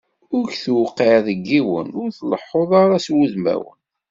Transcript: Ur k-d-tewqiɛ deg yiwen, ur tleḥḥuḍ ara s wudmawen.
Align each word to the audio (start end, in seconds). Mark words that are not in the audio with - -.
Ur 0.35 0.45
k-d-tewqiɛ 0.51 1.15
deg 1.27 1.39
yiwen, 1.51 1.89
ur 2.01 2.09
tleḥḥuḍ 2.17 2.71
ara 2.81 2.97
s 3.05 3.07
wudmawen. 3.15 3.79